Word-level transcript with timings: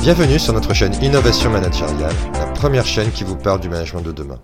Bienvenue 0.00 0.38
sur 0.38 0.54
notre 0.54 0.72
chaîne 0.72 0.94
Innovation 1.02 1.50
Managériale, 1.50 2.14
la 2.32 2.46
première 2.46 2.86
chaîne 2.86 3.12
qui 3.12 3.22
vous 3.22 3.36
parle 3.36 3.60
du 3.60 3.68
management 3.68 4.00
de 4.00 4.12
demain. 4.12 4.40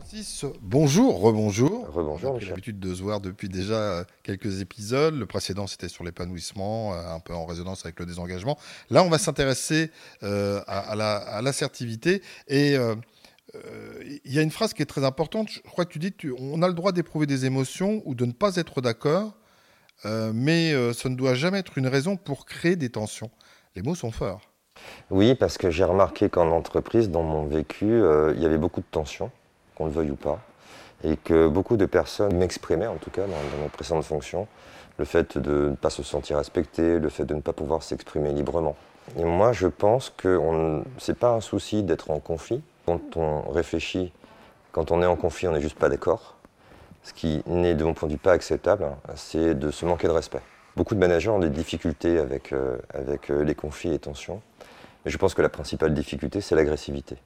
Bonjour, 0.61 1.19
rebonjour. 1.19 1.89
Rebonjour, 1.95 2.39
J'ai 2.39 2.51
l'habitude 2.51 2.79
de 2.79 2.95
se 2.95 3.03
voir 3.03 3.23
depuis 3.23 3.49
déjà 3.49 3.75
euh, 3.75 4.05
quelques 4.23 4.61
épisodes. 4.61 5.15
Le 5.15 5.25
précédent, 5.25 5.67
c'était 5.67 5.89
sur 5.89 6.05
l'épanouissement, 6.05 6.93
euh, 6.93 6.99
un 7.09 7.21
peu 7.21 7.33
en 7.33 7.47
résonance 7.47 7.87
avec 7.87 7.99
le 7.99 8.05
désengagement. 8.05 8.59
Là, 8.91 9.03
on 9.03 9.09
va 9.09 9.17
s'intéresser 9.17 9.91
euh, 10.23 10.61
à, 10.67 10.81
à 10.81 11.41
l'assertivité. 11.41 12.21
et 12.49 12.77
il 14.27 14.33
y 14.35 14.39
a 14.39 14.43
une 14.43 14.51
phrase 14.51 14.75
qui 14.75 14.83
est 14.83 14.87
très 14.87 15.05
importante. 15.05 15.49
Je 15.49 15.61
crois 15.63 15.87
que 15.87 15.93
tu 15.93 15.99
dis 15.99 16.13
on 16.39 16.61
a 16.61 16.69
le 16.69 16.75
droit 16.75 16.93
d'éprouver 16.93 17.25
des 17.25 17.47
émotions 17.47 18.03
ou 18.05 18.15
de 18.15 18.27
ne 18.27 18.33
pas 18.33 18.57
être 18.57 18.83
d'accord, 18.83 19.39
mais 20.05 20.75
ça 20.93 21.09
ne 21.09 21.15
doit 21.15 21.35
jamais 21.35 21.61
être 21.61 21.79
une 21.79 21.87
raison 21.87 22.19
pour 22.19 22.45
créer 22.45 22.77
des 22.77 22.91
tensions. 22.91 23.31
Les 23.75 23.81
mots 23.81 23.95
sont 23.95 24.11
forts. 24.11 24.43
Oui, 25.11 25.35
parce 25.35 25.59
que 25.59 25.71
j'ai 25.71 25.85
remarqué 25.85 26.29
qu'en 26.29 26.51
entreprise, 26.51 27.11
dans 27.11 27.23
mon 27.23 27.45
vécu, 27.45 27.87
euh, 27.87 28.33
il 28.37 28.43
y 28.43 28.47
avait 28.47 28.59
beaucoup 28.59 28.81
de 28.81 28.87
tensions, 28.91 29.31
qu'on 29.77 29.87
le 29.87 29.93
veuille 29.93 30.11
ou 30.11 30.17
pas, 30.17 30.41
et 31.05 31.17
que 31.17 31.49
beaucoup 31.49 31.77
de 31.77 31.87
personnes 31.87 32.37
m'exprimaient, 32.37 32.87
en 32.87 32.97
tout 32.97 33.11
cas 33.11 33.23
dans, 33.23 33.63
mes 33.63 33.69
précédentes 33.69 34.05
fonctions, 34.05 34.47
le 34.99 35.05
fait 35.05 35.39
de 35.39 35.69
ne 35.71 35.75
pas 35.75 35.91
se 35.91 36.03
sentir 36.03 36.39
respecté, 36.39 36.99
le 36.99 37.09
fait 37.09 37.25
de 37.25 37.35
ne 37.35 37.41
pas 37.41 37.53
pouvoir 37.53 37.83
s'exprimer 37.83 38.33
librement. 38.33 38.77
Et 39.19 39.25
moi, 39.25 39.53
je 39.53 39.69
pense 39.69 40.11
que 40.17 40.41
ce 40.99 41.13
n'est 41.13 41.17
pas 41.17 41.31
un 41.31 41.41
souci 41.41 41.83
d'être 41.83 42.11
en 42.11 42.19
conflit. 42.19 42.63
Quand 42.87 43.17
on 43.17 43.43
réfléchit, 43.51 44.13
quand 44.73 44.91
on 44.91 45.03
est 45.03 45.07
en 45.07 45.17
conflit, 45.17 45.49
on 45.49 45.53
n'est 45.53 45.61
juste 45.61 45.79
pas 45.79 45.89
d'accord. 45.89 46.35
Ce 47.03 47.13
qui 47.13 47.43
n'est, 47.47 47.75
de 47.75 47.85
mon 47.85 47.95
point 47.95 48.09
de 48.09 48.15
vue, 48.15 48.19
pas 48.19 48.33
acceptable, 48.33 48.89
c'est 49.15 49.55
de 49.55 49.71
se 49.71 49.87
manquer 49.87 50.09
de 50.09 50.13
respect. 50.13 50.43
Beaucoup 50.77 50.95
de 50.95 51.01
managers 51.01 51.31
ont 51.31 51.39
des 51.39 51.49
difficultés 51.49 52.19
avec, 52.19 52.53
euh, 52.53 52.77
avec 52.93 53.31
euh, 53.31 53.43
les 53.43 53.55
conflits 53.55 53.95
et 53.95 53.99
tensions. 53.99 54.43
Mais 55.05 55.11
je 55.11 55.17
pense 55.17 55.33
que 55.33 55.41
la 55.41 55.49
principale 55.49 55.95
difficulté, 55.95 56.43
c'est 56.43 56.55
l'agressivité. 56.55 57.17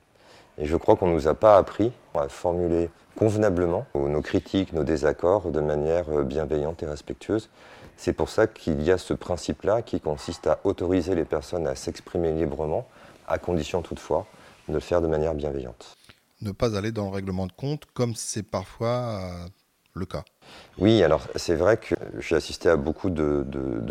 Et 0.57 0.67
je 0.67 0.77
crois 0.77 0.95
qu'on 0.95 1.09
ne 1.09 1.15
nous 1.15 1.27
a 1.27 1.35
pas 1.35 1.57
appris 1.57 1.91
à 2.15 2.29
formuler 2.29 2.91
convenablement 3.17 3.87
nos 3.95 4.23
critiques, 4.23 4.73
nos 4.73 4.85
désaccords 4.85 5.51
de 5.51 5.61
manière 5.61 6.09
euh, 6.11 6.23
bienveillante 6.23 6.85
et 6.85 6.87
respectueuse. 6.87 7.51
C'est 7.97 8.13
pour 8.13 8.29
ça 8.29 8.47
qu'il 8.47 8.81
y 8.83 8.93
a 8.93 8.99
ce 8.99 9.15
principe-là 9.15 9.83
qui 9.83 10.01
consiste 10.01 10.47
à 10.47 10.61
autoriser 10.63 11.17
les 11.17 11.25
personnes 11.25 11.67
à 11.67 11.75
s'exprimer 11.75 12.33
librement, 12.33 12.87
à 13.27 13.39
condition 13.39 13.83
toutefois 13.83 14.27
de 14.69 14.75
le 14.75 14.81
faire 14.81 15.03
de 15.03 15.09
manière 15.09 15.35
bienveillante. 15.35 15.97
Ne 16.41 16.53
pas 16.53 16.77
aller 16.77 16.93
dans 16.93 17.07
le 17.07 17.15
règlement 17.15 17.47
de 17.47 17.53
compte 17.53 17.83
comme 17.95 18.15
c'est 18.15 18.45
parfois 18.45 19.21
le 19.95 20.07
cas. 20.07 20.25
Oui, 20.79 21.03
alors 21.03 21.27
c'est 21.37 21.55
vrai 21.55 21.77
que 21.77 21.95
j'ai 22.19 22.37
assisté 22.37 22.69
à 22.69 22.77
beaucoup 22.77 23.11
de, 23.11 23.45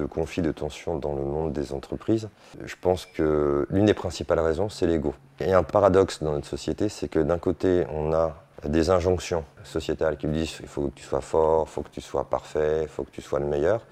conflits, 0.10 0.42
de 0.42 0.52
tensions 0.52 0.98
dans 0.98 1.14
le 1.14 1.24
monde 1.24 1.54
des 1.54 1.74
entreprises. 1.74 2.30
Je 2.64 2.76
pense 2.80 3.06
que 3.06 3.68
l'une 3.70 3.86
des 3.86 3.94
principales 3.94 4.40
raisons, 4.40 4.70
c'est 4.70 4.88
l'ego. 4.88 5.14
Il 5.40 5.48
y 5.48 5.52
a 5.52 5.58
un 5.58 5.64
paradoxe 5.64 6.24
dans 6.24 6.32
notre 6.32 6.48
société, 6.48 6.90
c'est 6.90 7.08
que 7.08 7.20
d'un 7.20 7.38
côté, 7.38 7.86
on 7.94 8.14
a 8.14 8.36
des 8.68 8.90
injonctions 8.90 9.46
sociétales 9.64 10.18
qui 10.18 10.28
nous 10.28 10.34
disent 10.34 10.58
il 10.62 10.68
faut 10.68 10.88
que 10.88 10.96
tu 10.96 11.04
sois 11.04 11.22
fort, 11.22 11.66
il 11.70 11.72
faut 11.72 11.82
que 11.82 11.90
tu 11.90 12.02
sois 12.02 12.30
parfait, 12.30 12.82
il 12.84 12.90
faut 12.90 13.04
que 13.04 13.12
tu 13.12 13.22
sois 13.22 13.40
le 13.40 13.46
meilleur. 13.46 13.86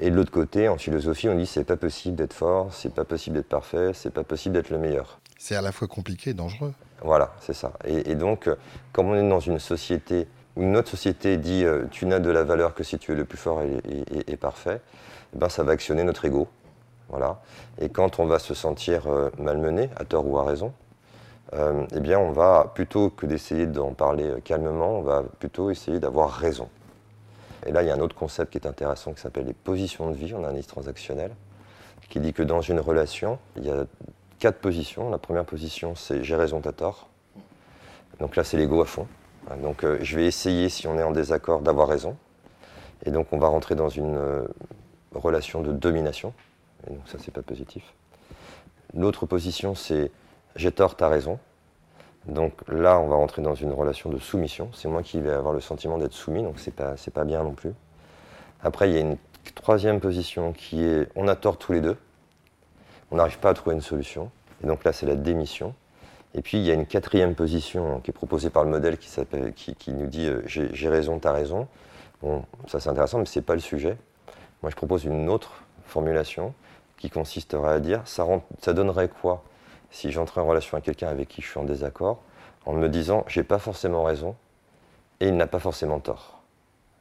Et 0.00 0.10
de 0.10 0.14
l'autre 0.14 0.30
côté, 0.30 0.68
en 0.68 0.78
philosophie, 0.78 1.28
on 1.28 1.34
dit 1.34 1.46
c'est 1.46 1.64
pas 1.64 1.76
possible 1.76 2.14
d'être 2.14 2.32
fort, 2.32 2.72
c'est 2.72 2.94
pas 2.94 3.04
possible 3.04 3.36
d'être 3.36 3.48
parfait, 3.48 3.90
c'est 3.94 4.12
pas 4.12 4.22
possible 4.22 4.54
d'être 4.54 4.70
le 4.70 4.78
meilleur. 4.78 5.18
C'est 5.38 5.56
à 5.56 5.62
la 5.62 5.72
fois 5.72 5.88
compliqué 5.88 6.30
et 6.30 6.34
dangereux. 6.34 6.72
Voilà, 7.02 7.32
c'est 7.40 7.54
ça. 7.54 7.72
Et, 7.84 8.10
et 8.10 8.14
donc, 8.14 8.48
comme 8.92 9.08
on 9.08 9.14
est 9.14 9.28
dans 9.28 9.40
une 9.40 9.58
société 9.58 10.28
où 10.58 10.64
notre 10.64 10.90
société 10.90 11.36
dit 11.36 11.64
euh, 11.64 11.84
tu 11.90 12.04
n'as 12.04 12.18
de 12.18 12.30
la 12.30 12.42
valeur 12.42 12.74
que 12.74 12.82
si 12.82 12.98
tu 12.98 13.12
es 13.12 13.14
le 13.14 13.24
plus 13.24 13.38
fort 13.38 13.62
et, 13.62 14.36
parfait, 14.36 14.80
eh 15.32 15.38
ben, 15.38 15.48
ça 15.48 15.62
va 15.62 15.72
actionner 15.72 16.02
notre 16.02 16.24
ego. 16.24 16.48
Voilà. 17.08 17.40
Et 17.80 17.88
quand 17.88 18.18
on 18.18 18.26
va 18.26 18.40
se 18.40 18.54
sentir 18.54 19.06
euh, 19.06 19.30
malmené, 19.38 19.88
à 19.96 20.04
tort 20.04 20.26
ou 20.26 20.36
à 20.36 20.44
raison, 20.44 20.72
euh, 21.54 21.86
eh 21.94 22.00
bien 22.00 22.18
on 22.18 22.32
va, 22.32 22.72
plutôt 22.74 23.08
que 23.08 23.24
d'essayer 23.24 23.66
d'en 23.66 23.94
parler 23.94 24.34
calmement, 24.44 24.98
on 24.98 25.02
va 25.02 25.22
plutôt 25.38 25.70
essayer 25.70 26.00
d'avoir 26.00 26.32
raison. 26.32 26.68
Et 27.64 27.72
là, 27.72 27.82
il 27.82 27.88
y 27.88 27.90
a 27.90 27.94
un 27.94 28.00
autre 28.00 28.16
concept 28.16 28.52
qui 28.52 28.58
est 28.58 28.66
intéressant 28.66 29.12
qui 29.12 29.20
s'appelle 29.20 29.46
les 29.46 29.54
positions 29.54 30.10
de 30.10 30.16
vie 30.16 30.34
en 30.34 30.42
analyse 30.42 30.66
transactionnelle, 30.66 31.32
qui 32.08 32.18
dit 32.18 32.32
que 32.32 32.42
dans 32.42 32.62
une 32.62 32.80
relation, 32.80 33.38
il 33.56 33.64
y 33.64 33.70
a 33.70 33.84
quatre 34.40 34.58
positions. 34.58 35.08
La 35.10 35.18
première 35.18 35.44
position, 35.44 35.94
c'est 35.94 36.24
j'ai 36.24 36.36
raison, 36.36 36.60
t'as 36.60 36.72
tort. 36.72 37.08
Donc 38.18 38.34
là, 38.34 38.42
c'est 38.42 38.56
l'ego 38.56 38.82
à 38.82 38.86
fond. 38.86 39.06
Donc 39.56 39.84
euh, 39.84 39.98
je 40.02 40.16
vais 40.16 40.26
essayer, 40.26 40.68
si 40.68 40.86
on 40.86 40.98
est 40.98 41.02
en 41.02 41.10
désaccord, 41.10 41.60
d'avoir 41.60 41.88
raison. 41.88 42.16
Et 43.04 43.10
donc 43.10 43.32
on 43.32 43.38
va 43.38 43.48
rentrer 43.48 43.74
dans 43.74 43.88
une 43.88 44.16
euh, 44.16 44.46
relation 45.14 45.62
de 45.62 45.72
domination. 45.72 46.32
Et 46.86 46.94
donc 46.94 47.08
ça, 47.08 47.18
c'est 47.20 47.32
pas 47.32 47.42
positif. 47.42 47.94
L'autre 48.94 49.26
position, 49.26 49.74
c'est 49.74 50.10
j'ai 50.56 50.72
tort, 50.72 50.96
t'as 50.96 51.08
raison. 51.08 51.38
Donc 52.26 52.52
là, 52.68 52.98
on 52.98 53.08
va 53.08 53.16
rentrer 53.16 53.42
dans 53.42 53.54
une 53.54 53.72
relation 53.72 54.10
de 54.10 54.18
soumission. 54.18 54.70
C'est 54.74 54.88
moi 54.88 55.02
qui 55.02 55.20
vais 55.20 55.30
avoir 55.30 55.54
le 55.54 55.60
sentiment 55.60 55.98
d'être 55.98 56.12
soumis, 56.12 56.42
donc 56.42 56.58
c'est 56.58 56.74
pas, 56.74 56.94
pas 57.14 57.24
bien 57.24 57.42
non 57.42 57.52
plus. 57.52 57.72
Après, 58.62 58.90
il 58.90 58.94
y 58.94 58.98
a 58.98 59.00
une 59.00 59.16
troisième 59.54 60.00
position 60.00 60.52
qui 60.52 60.84
est 60.84 61.08
on 61.14 61.28
a 61.28 61.36
tort 61.36 61.58
tous 61.58 61.72
les 61.72 61.80
deux. 61.80 61.96
On 63.10 63.16
n'arrive 63.16 63.38
pas 63.38 63.50
à 63.50 63.54
trouver 63.54 63.76
une 63.76 63.82
solution. 63.82 64.30
Et 64.62 64.66
donc 64.66 64.84
là, 64.84 64.92
c'est 64.92 65.06
la 65.06 65.14
démission. 65.14 65.74
Et 66.34 66.42
puis 66.42 66.58
il 66.58 66.64
y 66.64 66.70
a 66.70 66.74
une 66.74 66.86
quatrième 66.86 67.34
position 67.34 68.00
qui 68.00 68.10
est 68.10 68.12
proposée 68.12 68.50
par 68.50 68.64
le 68.64 68.70
modèle 68.70 68.98
qui, 68.98 69.74
qui, 69.74 69.92
nous 69.92 70.06
dit 70.06 70.26
euh, 70.26 70.42
j'ai 70.46 70.88
raison, 70.88 71.18
tu 71.18 71.26
as 71.26 71.32
raison. 71.32 71.66
Bon, 72.22 72.44
ça 72.66 72.80
c'est 72.80 72.90
intéressant, 72.90 73.18
mais 73.18 73.24
ce 73.24 73.38
n'est 73.38 73.44
pas 73.44 73.54
le 73.54 73.60
sujet. 73.60 73.96
Moi 74.62 74.70
je 74.70 74.76
propose 74.76 75.04
une 75.04 75.28
autre 75.28 75.62
formulation 75.84 76.54
qui 76.98 77.10
consisterait 77.10 77.72
à 77.72 77.80
dire 77.80 78.02
ça, 78.04 78.26
donnerait 78.74 79.08
quoi 79.08 79.44
si 79.90 80.10
j'entrais 80.10 80.40
en 80.40 80.46
relation 80.46 80.74
avec 80.74 80.84
quelqu'un 80.84 81.08
avec 81.08 81.28
qui 81.28 81.40
je 81.40 81.48
suis 81.48 81.58
en 81.58 81.64
désaccord 81.64 82.22
en 82.66 82.74
me 82.74 82.88
disant 82.88 83.24
j'ai 83.28 83.44
pas 83.44 83.58
forcément 83.58 84.02
raison 84.02 84.36
et 85.20 85.28
il 85.28 85.36
n'a 85.36 85.46
pas 85.46 85.60
forcément 85.60 86.00
tort. 86.00 86.42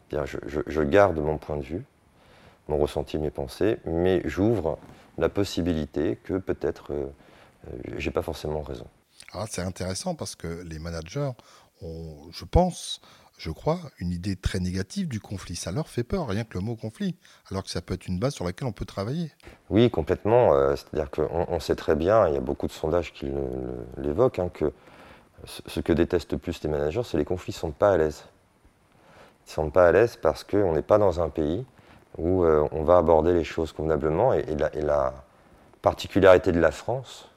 Je, 0.10 0.82
garde 0.84 1.20
mon 1.20 1.38
point 1.38 1.58
de 1.58 1.64
vue, 1.64 1.84
mon 2.70 2.78
ressenti, 2.78 3.18
mes 3.18 3.30
pensées, 3.30 3.78
mais 3.86 4.22
j'ouvre 4.24 4.78
la 5.18 5.28
possibilité 5.28 6.18
que 6.24 6.38
peut-être 6.38 6.94
euh, 6.94 7.08
euh, 7.68 7.96
j'ai 7.98 8.12
pas 8.12 8.22
forcément 8.22 8.62
raison. 8.62 8.86
Ah, 9.34 9.46
c'est 9.50 9.62
intéressant 9.62 10.16
parce 10.16 10.36
que 10.36 10.64
les 10.64 10.80
managers 10.80 11.32
ont, 11.82 12.32
je 12.32 12.46
pense, 12.46 13.02
je 13.38 13.52
crois, 13.52 13.80
une 14.00 14.12
idée 14.12 14.36
très 14.36 14.60
négative 14.60 15.08
du 15.08 15.20
conflit. 15.20 15.56
Ça 15.56 15.72
leur 15.72 15.90
fait 15.90 16.04
peur, 16.04 16.28
rien 16.28 16.44
que 16.44 16.58
le 16.58 16.62
mot 16.62 16.76
conflit, 16.76 17.16
alors 17.52 17.64
que 17.64 17.70
ça 17.70 17.82
peut 17.82 17.94
être 17.94 18.08
une 18.08 18.20
base 18.20 18.34
sur 18.34 18.46
laquelle 18.46 18.68
on 18.68 18.72
peut 18.72 18.86
travailler. 18.86 19.32
Oui, 19.70 19.90
complètement. 19.90 20.54
Euh, 20.54 20.76
c'est-à-dire 20.76 21.12
qu'on 21.12 21.46
on 21.48 21.60
sait 21.60 21.76
très 21.76 21.96
bien, 21.96 22.28
il 22.28 22.34
y 22.34 22.38
a 22.38 22.42
beaucoup 22.42 22.68
de 22.68 22.72
sondages 22.72 23.14
qui 23.14 23.30
l'évoquent, 23.98 24.40
hein, 24.40 24.50
que 24.54 24.72
ce 25.46 25.80
que 25.82 25.94
détestent 25.94 26.32
le 26.32 26.40
plus 26.40 26.64
les 26.64 26.70
managers, 26.70 27.04
c'est 27.04 27.18
les 27.18 27.26
conflits 27.26 27.54
ne 27.54 27.60
sont 27.60 27.72
pas 27.72 27.92
à 27.92 27.98
l'aise. 27.98 28.24
Ils 29.46 29.50
ne 29.52 29.54
sont 29.54 29.70
pas 29.70 29.88
à 29.88 29.92
l'aise 29.92 30.18
parce 30.22 30.44
qu'on 30.44 30.74
n'est 30.74 30.82
pas 30.82 30.98
dans 30.98 31.22
un 31.22 31.30
pays 31.30 31.66
où 32.18 32.44
euh, 32.44 32.68
on 32.72 32.84
va 32.84 32.98
aborder 32.98 33.34
les 33.34 33.44
choses 33.44 33.72
convenablement. 33.72 34.34
et 34.34 34.56
la 34.82 35.14
particularité 35.82 36.52
de 36.52 36.60
la 36.60 36.72
France, 36.72 37.30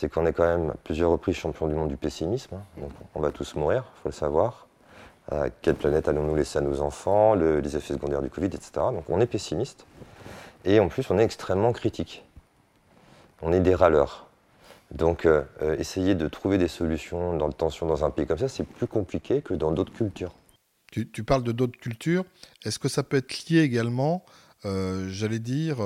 c'est 0.00 0.08
qu'on 0.08 0.24
est 0.24 0.32
quand 0.32 0.46
même 0.46 0.70
à 0.70 0.74
plusieurs 0.82 1.10
reprises 1.10 1.36
champion 1.36 1.68
du 1.68 1.74
monde 1.74 1.90
du 1.90 1.98
pessimisme. 1.98 2.54
Hein. 2.54 2.62
Donc 2.78 2.90
on 3.14 3.20
va 3.20 3.30
tous 3.30 3.54
mourir, 3.54 3.84
il 3.96 4.02
faut 4.02 4.08
le 4.08 4.14
savoir. 4.14 4.66
quelle 5.60 5.74
planète 5.74 6.08
allons-nous 6.08 6.34
laisser 6.34 6.58
à 6.58 6.62
nos 6.62 6.80
enfants, 6.80 7.34
les 7.34 7.76
effets 7.76 7.92
secondaires 7.92 8.22
du 8.22 8.30
Covid, 8.30 8.46
etc. 8.46 8.70
Donc 8.76 9.04
on 9.10 9.20
est 9.20 9.26
pessimiste. 9.26 9.84
Et 10.64 10.80
en 10.80 10.88
plus, 10.88 11.10
on 11.10 11.18
est 11.18 11.22
extrêmement 11.22 11.72
critique. 11.72 12.24
On 13.42 13.52
est 13.52 13.60
des 13.60 13.74
râleurs. 13.74 14.26
Donc 14.90 15.26
euh, 15.26 15.44
euh, 15.60 15.76
essayer 15.76 16.14
de 16.14 16.26
trouver 16.28 16.56
des 16.56 16.66
solutions 16.66 17.36
dans 17.36 17.46
le 17.46 17.52
tension 17.52 17.86
dans 17.86 18.02
un 18.02 18.10
pays 18.10 18.26
comme 18.26 18.38
ça, 18.38 18.48
c'est 18.48 18.64
plus 18.64 18.86
compliqué 18.86 19.42
que 19.42 19.52
dans 19.52 19.70
d'autres 19.70 19.92
cultures. 19.92 20.34
Tu, 20.90 21.04
parles 21.24 21.44
de 21.44 21.52
d'autres 21.52 21.78
cultures. 21.78 22.24
Est-ce 22.64 22.80
que 22.80 22.88
ça 22.88 23.04
peut 23.04 23.18
être 23.18 23.48
lié 23.48 23.60
également, 23.60 24.24
euh, 24.64 25.08
j'allais 25.08 25.38
dire, 25.38 25.76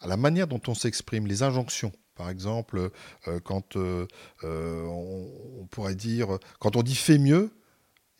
à 0.00 0.06
la 0.06 0.18
manière 0.18 0.46
dont 0.46 0.60
on 0.66 0.74
s'exprime, 0.74 1.26
les 1.26 1.42
injonctions? 1.42 1.92
Par 2.14 2.28
exemple, 2.30 2.90
euh, 3.28 3.40
quand 3.42 3.76
euh, 3.76 4.06
euh, 4.44 4.84
on, 4.86 5.66
pourrait 5.66 5.94
dire, 5.94 6.38
quand 6.58 6.76
on 6.76 6.82
dit 6.82 6.94
fait 6.94 7.18
mieux, 7.18 7.50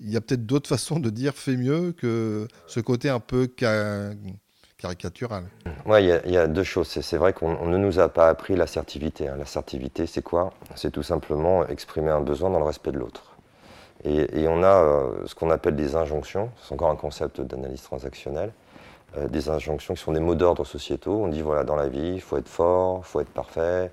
il 0.01 0.11
y 0.11 0.17
a 0.17 0.21
peut-être 0.21 0.47
d'autres 0.47 0.69
façons 0.77 0.99
de 0.99 1.11
dire 1.11 1.35
fait 1.35 1.57
mieux 1.57 1.93
que 1.93 2.49
ce 2.67 2.81
côté 2.81 3.09
un 3.11 3.21
peu 3.21 3.49
caricatural. 4.79 5.45
Oui, 5.87 6.11
il 6.25 6.33
y, 6.33 6.37
a 6.37 6.47
deux 6.47 6.65
choses. 6.65 6.89
C'est 6.89 7.17
vrai 7.17 7.33
qu'on 7.33 7.67
ne 7.67 7.77
nous 7.77 7.99
a 7.99 8.09
pas 8.09 8.29
appris 8.29 8.57
l'assertivité. 8.57 9.29
Hein. 9.29 9.37
L'assertivité, 9.37 10.07
c'est 10.07 10.23
quoi? 10.23 10.53
C'est 10.75 10.91
tout 10.91 11.03
simplement 11.03 11.67
exprimer 11.67 12.11
un 12.11 12.21
besoin 12.21 12.51
dans 12.51 12.59
le 12.59 12.65
respect 12.65 12.93
de 12.93 12.99
l'autre. 12.99 13.37
Et, 14.05 14.49
on 14.49 14.65
a 14.65 15.13
ce 15.27 15.35
qu'on 15.37 15.51
appelle 15.51 15.77
des 15.77 15.95
injonctions. 15.95 16.51
C'est 16.61 16.73
encore 16.73 16.91
un 16.91 16.97
concept 16.97 17.41
d'analyse 17.41 17.83
transactionnelle. 17.83 18.53
Euh, 19.19 19.29
des 19.29 19.51
injonctions 19.51 19.93
qui 19.93 20.01
sont 20.01 20.13
des 20.13 20.21
mots 20.21 20.35
d'ordre 20.35 20.65
sociétaux. 20.65 21.23
On 21.23 21.29
dit 21.29 21.43
voilà, 21.43 21.65
dans 21.65 21.77
la 21.77 21.89
vie, 21.89 22.15
il 22.15 22.21
faut 22.21 22.39
être 22.39 22.49
fort, 22.49 23.01
il 23.01 23.05
faut 23.05 23.21
être 23.21 23.31
parfait, 23.31 23.91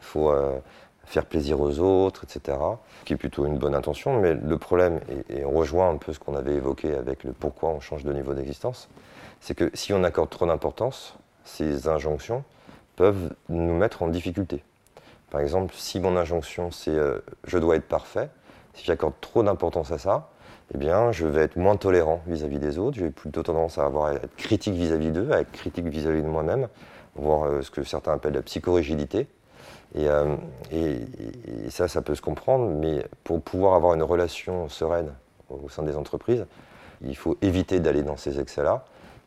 il 0.00 0.04
faut 0.04 0.30
euh, 0.30 0.58
faire 1.04 1.26
plaisir 1.26 1.60
aux 1.60 1.80
autres, 1.80 2.24
etc. 2.24 2.56
Qui 3.04 3.12
est 3.12 3.16
plutôt 3.16 3.44
une 3.44 3.58
bonne 3.58 3.74
intention, 3.74 4.18
mais 4.20 4.32
le 4.32 4.58
problème, 4.58 5.00
et, 5.28 5.44
on 5.44 5.50
rejoint 5.50 5.90
un 5.90 5.98
peu 5.98 6.14
ce 6.14 6.18
qu'on 6.18 6.34
avait 6.34 6.54
évoqué 6.54 6.94
avec 6.94 7.24
le 7.24 7.32
pourquoi 7.32 7.70
on 7.70 7.80
change 7.80 8.04
de 8.04 8.12
niveau 8.14 8.32
d'existence, 8.32 8.88
c'est 9.40 9.54
que 9.54 9.70
si 9.74 9.92
on 9.92 10.02
accorde 10.02 10.30
trop 10.30 10.46
d'importance, 10.46 11.14
ces 11.44 11.88
injonctions 11.88 12.42
peuvent 12.96 13.34
nous 13.50 13.74
mettre 13.76 14.02
en 14.02 14.08
difficulté. 14.08 14.64
Par 15.30 15.42
exemple, 15.42 15.74
si 15.76 16.00
mon 16.00 16.16
injonction 16.16 16.70
c'est 16.70 16.96
je 17.44 17.58
dois 17.58 17.76
être 17.76 17.88
parfait, 17.88 18.30
si 18.72 18.84
j'accorde 18.84 19.14
trop 19.20 19.42
d'importance 19.42 19.92
à 19.92 19.98
ça, 19.98 20.30
eh 20.72 20.78
bien, 20.78 21.12
je 21.12 21.26
vais 21.26 21.42
être 21.42 21.56
moins 21.56 21.76
tolérant 21.76 22.22
vis-à-vis 22.26 22.58
des 22.58 22.78
autres, 22.78 22.96
je 22.96 23.04
vais 23.04 23.10
plutôt 23.10 23.42
tendance 23.42 23.78
à, 23.78 23.84
avoir, 23.84 24.12
être 24.12 24.34
critique 24.36 24.74
vis-à-vis 24.74 25.10
d'eux, 25.10 25.30
à 25.32 25.40
être 25.40 25.52
critique 25.52 25.86
vis-à-vis 25.86 26.22
de 26.22 26.28
moi-même, 26.28 26.68
voir 27.16 27.62
ce 27.62 27.70
que 27.70 27.84
certains 27.84 28.12
appellent 28.14 28.34
la 28.34 28.42
psychorigidité. 28.42 29.28
Et, 29.94 30.08
et, 30.72 31.70
ça, 31.70 31.86
ça 31.86 32.02
peut 32.02 32.14
se 32.14 32.22
comprendre, 32.22 32.68
mais 32.70 33.04
pour 33.22 33.40
pouvoir 33.42 33.74
avoir 33.74 33.94
une 33.94 34.02
relation 34.02 34.68
sereine 34.68 35.12
au 35.50 35.68
sein 35.68 35.82
des 35.82 35.96
entreprises, 35.96 36.46
il 37.02 37.16
faut 37.16 37.36
éviter 37.42 37.80
d'aller 37.80 38.02
dans 38.02 38.16
ces 38.16 38.40
excès-là. 38.40 38.84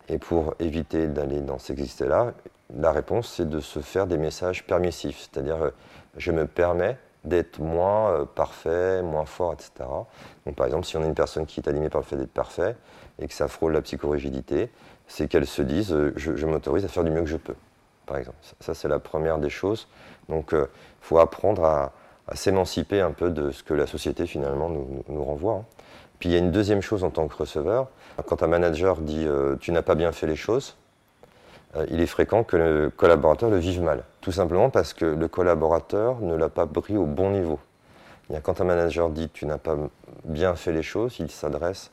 Et 0.10 0.18
pour 0.18 0.56
éviter 0.60 1.08
d'aller 1.08 1.42
dans 1.42 1.60
ces 1.60 1.82
excès-là, 1.82 2.34
la 2.76 2.92
réponse, 2.92 3.34
c'est 3.36 3.50
de 3.50 3.60
se 3.60 3.80
faire 3.80 4.08
des 4.08 4.18
messages 4.18 4.66
permissifs. 4.66 5.20
C'est-à-dire, 5.20 5.62
euh, 5.62 5.70
je 6.16 6.32
me 6.32 6.48
permets 6.48 6.98
d'être 7.28 7.60
moins 7.60 8.12
euh, 8.12 8.26
parfait, 8.26 9.02
moins 9.02 9.26
fort, 9.26 9.54
etc. 9.54 9.90
Donc, 10.46 10.56
par 10.56 10.66
exemple, 10.66 10.86
si 10.86 10.98
on 10.98 11.04
a 11.04 11.06
une 11.06 11.16
personne 11.16 11.46
qui 11.46 11.60
est 11.60 11.70
animée 11.70 11.90
par 11.90 12.02
le 12.02 12.06
fait 12.06 12.18
d'être 12.18 12.34
parfait 12.34 12.76
et 13.20 13.28
que 13.28 13.34
ça 13.34 13.48
frôle 13.48 13.74
la 13.74 13.82
psychorigidité, 13.82 14.72
c'est 15.08 15.28
qu'elle 15.28 15.48
se 15.48 15.62
dise 15.62 15.94
euh, 15.94 16.14
je, 16.16 16.46
m'autorise 16.46 16.86
à 16.86 16.88
faire 16.88 17.04
du 17.04 17.12
mieux 17.12 17.22
que 17.22 17.30
je 17.30 17.38
peux, 17.38 17.56
par 18.06 18.18
exemple. 18.18 18.38
Ça, 18.60 18.74
c'est 18.74 18.88
la 18.88 19.00
première 19.00 19.40
des 19.40 19.50
choses. 19.50 19.88
Donc, 20.30 20.50
il 20.52 20.68
faut 21.02 21.20
apprendre 21.20 21.64
à, 21.64 21.94
s'émanciper 22.34 23.00
un 23.00 23.12
peu 23.12 23.30
de 23.30 23.52
ce 23.52 23.64
que 23.64 23.74
la 23.74 23.88
société, 23.88 24.28
finalement, 24.28 24.70
nous, 24.70 25.24
renvoie. 25.24 25.54
Hein. 25.54 25.66
Puis 26.20 26.30
il 26.30 26.32
y 26.34 26.36
a 26.36 26.40
une 26.40 26.52
deuxième 26.52 26.82
chose 26.82 27.04
en 27.04 27.10
tant 27.10 27.28
que 27.28 27.36
receveur. 27.36 27.90
Quand 28.26 28.42
un 28.42 28.48
manager 28.48 28.98
dit 28.98 29.26
euh, 29.28 29.56
tu 29.60 29.72
n'as 29.72 29.84
pas 29.84 29.96
bien 29.96 30.12
fait 30.12 30.28
les 30.28 30.36
choses, 30.36 30.76
euh, 30.76 30.87
il 31.90 32.02
est 32.02 32.08
fréquent 32.08 32.44
que 32.44 32.58
le 32.58 32.90
collaborateur 32.90 33.50
le 33.50 33.58
vive 33.58 33.82
mal. 33.82 34.04
Tout 34.22 34.32
simplement 34.32 34.70
parce 34.70 34.94
que 34.94 35.06
le 35.06 35.28
collaborateur 35.28 36.20
ne 36.22 36.36
l'a 36.36 36.50
pas 36.50 36.66
pris 36.66 36.98
au 36.98 37.06
bon 37.06 37.30
niveau. 37.32 37.60
Quand 38.44 38.60
un 38.62 38.66
manager 38.66 39.10
dit 39.10 39.30
tu 39.30 39.46
n'as 39.46 39.58
pas 39.58 39.78
bien 40.26 40.56
fait 40.56 40.72
les 40.72 40.84
choses, 40.84 41.18
il 41.20 41.32
s'adresse 41.32 41.92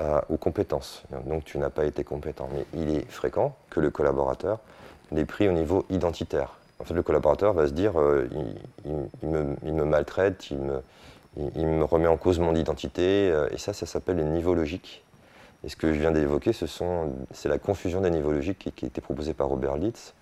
euh, 0.00 0.20
aux 0.28 0.36
compétences. 0.36 1.04
Donc 1.26 1.44
tu 1.44 1.58
n'as 1.58 1.70
pas 1.70 1.84
été 1.84 2.04
compétent. 2.04 2.48
Mais 2.52 2.64
il 2.74 2.96
est 2.96 3.10
fréquent 3.10 3.54
que 3.70 3.80
le 3.80 3.90
collaborateur 3.90 4.58
l'ait 5.12 5.24
pris 5.24 5.48
au 5.48 5.52
niveau 5.52 5.84
identitaire. 5.90 6.58
En 6.80 6.84
fait, 6.84 6.94
le 6.94 7.02
collaborateur 7.02 7.52
va 7.52 7.66
se 7.66 7.72
dire 7.72 7.94
il, 8.84 9.28
me, 9.28 9.84
maltraite, 9.84 10.50
il 10.50 10.58
me, 11.66 11.84
remet 11.84 12.06
en 12.06 12.16
cause 12.16 12.38
mon 12.38 12.54
identité, 12.54 13.30
euh, 13.30 13.48
et 13.50 13.58
ça, 13.58 13.72
ça 13.72 13.86
s'appelle 13.86 14.16
les 14.16 14.24
niveaux 14.24 14.54
logiques. 14.54 15.04
Et 15.64 15.68
ce 15.68 15.76
que 15.76 15.92
je 15.92 15.98
viens 15.98 16.12
d'évoquer, 16.12 16.52
c'est 16.52 17.48
la 17.48 17.58
confusion 17.58 18.00
des 18.00 18.10
niveaux 18.10 18.32
logiques 18.32 18.70
qui, 18.76 18.84
a 18.84 18.88
été 18.88 19.00
proposée 19.00 19.34
par 19.34 19.48
Robert 19.48 19.76
Litz. 19.76 20.14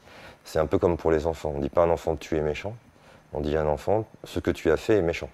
C'est 0.44 0.59
un 0.59 0.67
peu 0.67 0.79
comme 0.79 0.97
pour 0.97 1.11
les 1.11 1.27
enfants. 1.27 1.53
On 1.55 1.59
ne 1.59 1.62
dit 1.62 1.69
pas 1.69 1.83
à 1.83 1.87
un 1.87 1.91
enfant 1.91 2.17
tu 2.17 2.37
es 2.37 2.41
méchant, 2.41 2.75
on 3.33 3.41
dit 3.41 3.56
à 3.56 3.62
un 3.62 3.67
enfant 3.67 4.06
ce 4.25 4.41
que 4.41 4.50
tu 4.50 4.71
as 4.71 4.77
fait 4.77 4.99
est 4.99 5.03
méchant, 5.03 5.29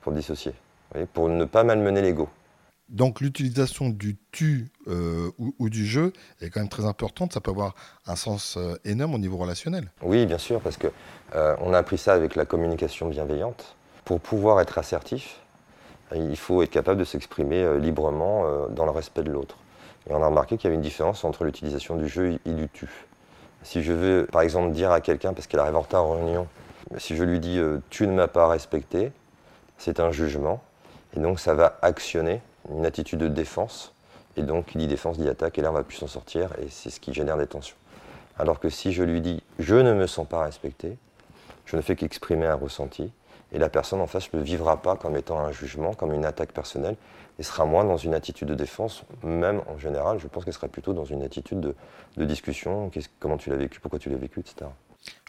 pour 0.00 0.12
dissocier, 0.12 0.54
pour 1.12 1.28
ne 1.28 1.44
pas 1.44 1.64
malmener 1.64 2.00
l'ego. 2.00 2.28
Donc 2.88 3.20
l'utilisation 3.20 3.88
du 3.88 4.18
tu 4.32 4.70
euh, 4.86 5.30
ou, 5.38 5.70
du 5.70 5.86
je 5.86 6.12
est 6.40 6.50
quand 6.50 6.60
même 6.60 6.68
très 6.68 6.84
importante. 6.84 7.32
Ça 7.32 7.40
peut 7.40 7.50
avoir 7.50 7.74
un 8.06 8.16
sens 8.16 8.56
euh, 8.56 8.74
énorme 8.84 9.14
au 9.14 9.18
niveau 9.18 9.38
relationnel. 9.38 9.90
Oui, 10.02 10.26
bien 10.26 10.38
sûr, 10.38 10.60
parce 10.60 10.76
que 10.76 10.88
on 11.34 11.72
a 11.72 11.78
appris 11.78 11.96
ça 11.96 12.12
avec 12.12 12.36
la 12.36 12.44
communication 12.44 13.08
bienveillante. 13.08 13.76
Pour 14.04 14.20
pouvoir 14.20 14.60
être 14.60 14.78
assertif, 14.78 15.41
il 16.14 16.36
faut 16.36 16.62
être 16.62 16.70
capable 16.70 16.98
de 16.98 17.04
s'exprimer 17.04 17.62
euh, 17.62 17.78
librement 17.78 18.44
euh, 18.44 18.68
dans 18.68 18.84
le 18.84 18.90
respect 18.90 19.22
de 19.22 19.30
l'autre. 19.30 19.56
Et 20.08 20.12
on 20.12 20.22
a 20.22 20.26
remarqué 20.26 20.56
qu'il 20.56 20.64
y 20.64 20.68
avait 20.68 20.76
une 20.76 20.82
différence 20.82 21.24
entre 21.24 21.44
l'utilisation 21.44 21.96
du 21.96 22.08
je 22.08 22.22
et 22.44 22.52
du 22.52 22.68
tu. 22.68 22.88
Si 23.62 23.82
je 23.82 23.92
veux, 23.92 24.26
par 24.30 24.42
exemple, 24.42 24.72
dire 24.72 24.90
à 24.90 25.00
quelqu'un, 25.00 25.32
parce 25.32 25.46
qu'elle 25.46 25.60
arrive 25.60 25.76
en 25.76 25.82
retard 25.82 26.04
en 26.04 26.14
réunion, 26.14 26.48
si 26.98 27.16
je 27.16 27.22
lui 27.22 27.38
dis 27.40 27.58
euh, 27.58 27.78
tu 27.90 28.06
ne 28.06 28.12
m'as 28.12 28.26
pas 28.26 28.48
respecté, 28.48 29.12
c'est 29.78 30.00
un 30.00 30.10
jugement. 30.10 30.62
Et 31.16 31.20
donc 31.20 31.38
ça 31.38 31.54
va 31.54 31.78
actionner 31.82 32.40
une 32.70 32.86
attitude 32.86 33.20
de 33.20 33.28
défense. 33.28 33.94
Et 34.36 34.42
donc 34.42 34.66
qui 34.66 34.78
dit 34.78 34.86
défense 34.88 35.18
dit 35.18 35.28
attaque, 35.28 35.58
et 35.58 35.62
là 35.62 35.70
on 35.70 35.74
va 35.74 35.82
plus 35.82 35.96
s'en 35.96 36.06
sortir, 36.06 36.50
et 36.60 36.68
c'est 36.70 36.90
ce 36.90 37.00
qui 37.00 37.12
génère 37.12 37.36
des 37.36 37.46
tensions. 37.46 37.76
Alors 38.38 38.60
que 38.60 38.70
si 38.70 38.92
je 38.92 39.02
lui 39.02 39.20
dis 39.20 39.42
je 39.58 39.74
ne 39.74 39.92
me 39.92 40.06
sens 40.06 40.26
pas 40.26 40.42
respecté, 40.42 40.96
je 41.66 41.76
ne 41.76 41.82
fais 41.82 41.96
qu'exprimer 41.96 42.46
un 42.46 42.54
ressenti, 42.54 43.12
et 43.52 43.58
la 43.58 43.68
personne 43.68 44.00
en 44.00 44.06
face 44.06 44.32
ne 44.32 44.38
le 44.38 44.44
vivra 44.44 44.80
pas 44.80 44.96
comme 44.96 45.16
étant 45.16 45.38
un 45.38 45.52
jugement, 45.52 45.92
comme 45.94 46.12
une 46.12 46.24
attaque 46.24 46.52
personnelle, 46.52 46.96
et 47.38 47.42
sera 47.42 47.64
moins 47.64 47.84
dans 47.84 47.96
une 47.96 48.14
attitude 48.14 48.48
de 48.48 48.54
défense, 48.54 49.04
même 49.22 49.62
en 49.66 49.78
général, 49.78 50.18
je 50.18 50.26
pense 50.26 50.44
qu'elle 50.44 50.54
sera 50.54 50.68
plutôt 50.68 50.92
dans 50.92 51.04
une 51.04 51.22
attitude 51.22 51.60
de, 52.16 52.24
discussion, 52.24 52.90
comment 53.20 53.36
tu 53.36 53.50
l'as 53.50 53.56
vécu, 53.56 53.80
pourquoi 53.80 53.98
tu 53.98 54.10
l'as 54.10 54.16
vécu, 54.16 54.40
etc. 54.40 54.70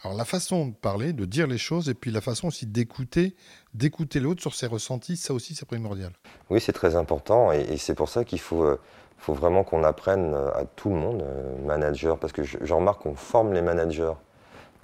Alors 0.04 0.16
la 0.16 0.24
façon 0.24 0.66
de 0.68 0.74
parler, 0.74 1.12
de 1.12 1.24
dire 1.24 1.46
les 1.46 1.58
choses, 1.58 1.88
et 1.88 1.94
puis 1.94 2.10
la 2.10 2.20
façon 2.20 2.48
aussi 2.48 2.66
d'écouter, 2.66 3.34
d'écouter 3.72 4.20
l'autre 4.20 4.40
sur 4.40 4.54
ses 4.54 4.66
ressentis, 4.66 5.16
ça 5.16 5.34
aussi 5.34 5.54
c'est 5.54 5.66
primordial. 5.66 6.12
Oui, 6.50 6.60
c'est 6.60 6.72
très 6.72 6.96
important, 6.96 7.52
et, 7.52 7.76
c'est 7.76 7.94
pour 7.94 8.08
ça 8.08 8.24
qu'il 8.24 8.40
faut, 8.40 8.64
euh, 8.64 8.78
faut 9.18 9.34
vraiment 9.34 9.64
qu'on 9.64 9.82
apprenne 9.82 10.34
euh, 10.34 10.50
à 10.54 10.64
tout 10.64 10.90
le 10.90 10.96
monde, 10.96 11.22
euh, 11.22 11.56
manager, 11.66 12.18
parce 12.18 12.32
que 12.32 12.42
j'en 12.42 12.76
remarque 12.76 13.02
qu'on 13.02 13.16
forme 13.16 13.52
les 13.52 13.62
managers 13.62 14.12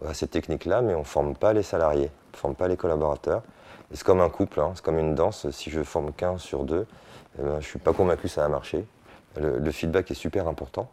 à 0.06 0.14
ces 0.14 0.28
techniques-là, 0.28 0.82
mais 0.82 0.94
on 0.94 1.00
ne 1.00 1.04
forme 1.04 1.34
pas 1.34 1.52
les 1.52 1.62
salariés, 1.62 2.10
on 2.32 2.36
ne 2.36 2.40
forme 2.40 2.54
pas 2.54 2.68
les 2.68 2.76
collaborateurs. 2.76 3.42
C'est 3.92 4.04
comme 4.04 4.20
un 4.20 4.28
couple, 4.28 4.60
hein, 4.60 4.72
c'est 4.74 4.84
comme 4.84 4.98
une 4.98 5.14
danse. 5.14 5.50
Si 5.50 5.70
je 5.70 5.82
forme 5.82 6.12
qu'un 6.12 6.38
sur 6.38 6.64
deux, 6.64 6.86
eh 7.38 7.42
ben, 7.42 7.52
je 7.52 7.56
ne 7.56 7.60
suis 7.60 7.78
pas 7.78 7.92
convaincu 7.92 8.22
que 8.22 8.28
ça 8.28 8.42
va 8.42 8.48
marcher. 8.48 8.86
Le, 9.36 9.70
feedback 9.70 10.10
est 10.10 10.14
super 10.14 10.48
important 10.48 10.88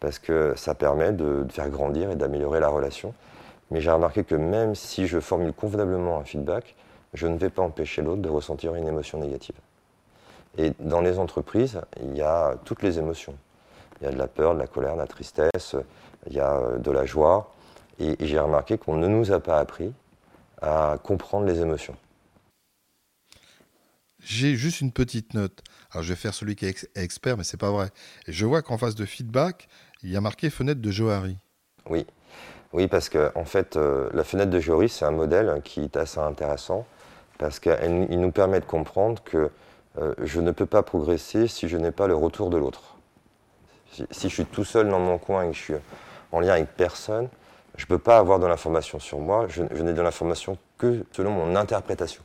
parce 0.00 0.18
que 0.18 0.54
ça 0.56 0.74
permet 0.74 1.12
de, 1.12 1.46
faire 1.48 1.70
grandir 1.70 2.10
et 2.10 2.16
d'améliorer 2.16 2.60
la 2.60 2.68
relation. 2.68 3.14
Mais 3.70 3.80
j'ai 3.80 3.90
remarqué 3.90 4.22
que 4.24 4.34
même 4.34 4.74
si 4.74 5.06
je 5.06 5.18
formule 5.18 5.52
convenablement 5.52 6.18
un 6.18 6.24
feedback, 6.24 6.76
je 7.14 7.26
ne 7.26 7.36
vais 7.36 7.50
pas 7.50 7.62
empêcher 7.62 8.02
l'autre 8.02 8.22
de 8.22 8.28
ressentir 8.28 8.74
une 8.74 8.86
émotion 8.86 9.18
négative. 9.18 9.56
Et 10.58 10.72
dans 10.80 11.00
les 11.00 11.18
entreprises, 11.18 11.80
il 12.02 12.16
y 12.16 12.22
a 12.22 12.54
toutes 12.64 12.82
les 12.82 12.98
émotions. 12.98 13.34
Il 14.00 14.04
y 14.04 14.08
a 14.08 14.12
de 14.12 14.18
la 14.18 14.28
peur, 14.28 14.54
de 14.54 14.60
la 14.60 14.66
colère, 14.66 14.94
de 14.94 14.98
la 15.00 15.06
tristesse, 15.06 15.76
il 16.26 16.34
y 16.34 16.40
a 16.40 16.76
de 16.78 16.90
la 16.90 17.04
joie, 17.04 17.50
et, 17.98 18.16
j'ai 18.20 18.38
remarqué 18.38 18.78
qu'on 18.78 18.96
ne 18.96 19.08
nous 19.08 19.32
a 19.32 19.40
pas 19.40 19.58
appris 19.58 19.92
à 20.60 20.98
comprendre 21.02 21.46
les 21.46 21.60
émotions. 21.60 21.96
J'ai 24.20 24.56
juste 24.56 24.80
une 24.80 24.92
petite 24.92 25.34
note. 25.34 25.62
Alors 25.92 26.02
je 26.02 26.10
vais 26.10 26.16
faire 26.16 26.34
celui 26.34 26.56
qui 26.56 26.66
est 26.66 26.88
expert, 26.96 27.36
mais 27.36 27.44
c'est 27.44 27.56
pas 27.56 27.70
vrai. 27.70 27.90
Et 28.26 28.32
je 28.32 28.44
vois 28.44 28.62
qu'en 28.62 28.76
face 28.76 28.94
de 28.94 29.04
feedback, 29.04 29.68
il 30.02 30.10
y 30.10 30.16
a 30.16 30.20
marqué 30.20 30.50
fenêtre 30.50 30.80
de 30.80 30.90
Johari. 30.90 31.36
Oui, 31.88 32.06
oui, 32.72 32.88
parce 32.88 33.08
que 33.08 33.30
en 33.36 33.44
fait, 33.44 33.76
euh, 33.76 34.10
la 34.12 34.24
fenêtre 34.24 34.50
de 34.50 34.58
Johari, 34.58 34.88
c'est 34.88 35.04
un 35.04 35.12
modèle 35.12 35.60
qui 35.64 35.82
est 35.82 35.96
assez 35.96 36.18
intéressant 36.18 36.86
parce 37.38 37.60
qu'il 37.60 38.20
nous 38.20 38.32
permet 38.32 38.60
de 38.60 38.64
comprendre 38.64 39.22
que 39.22 39.50
euh, 39.98 40.14
je 40.22 40.40
ne 40.40 40.50
peux 40.50 40.66
pas 40.66 40.82
progresser 40.82 41.46
si 41.46 41.68
je 41.68 41.76
n'ai 41.76 41.92
pas 41.92 42.06
le 42.06 42.14
retour 42.16 42.50
de 42.50 42.56
l'autre. 42.56 42.96
Si, 43.92 44.06
si, 44.10 44.28
je 44.28 44.34
suis 44.34 44.46
tout 44.46 44.64
seul 44.64 44.88
dans 44.88 44.98
mon 44.98 45.18
coin 45.18 45.44
et 45.44 45.50
que 45.50 45.56
je 45.56 45.62
suis 45.62 45.74
en 46.32 46.40
lien 46.40 46.52
avec 46.52 46.74
personne, 46.76 47.28
je 47.76 47.84
ne 47.84 47.88
peux 47.88 47.98
pas 47.98 48.18
avoir 48.18 48.38
de 48.38 48.46
l'information 48.46 48.98
sur 48.98 49.20
moi, 49.20 49.46
je, 49.48 49.62
n'ai 49.62 49.92
de 49.92 50.02
l'information 50.02 50.58
que 50.78 51.04
selon 51.12 51.30
mon 51.30 51.56
interprétation. 51.56 52.22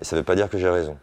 Et 0.00 0.04
ça 0.04 0.16
ne 0.16 0.20
veut 0.20 0.24
pas 0.24 0.34
dire 0.34 0.48
que 0.48 0.58
j'ai 0.58 0.68
raison. 0.68 0.96